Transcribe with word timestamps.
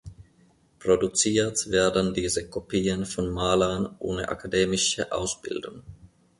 Produziert 0.79 1.69
werden 1.69 2.11
diese 2.15 2.49
Kopien 2.49 3.05
von 3.05 3.29
Malern 3.29 3.97
ohne 3.99 4.29
akademische 4.29 5.11
Ausbildung. 5.11 5.83